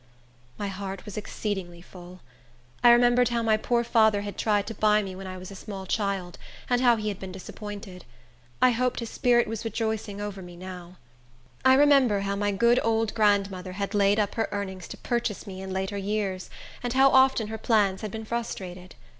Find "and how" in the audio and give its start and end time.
6.71-6.95, 16.81-17.11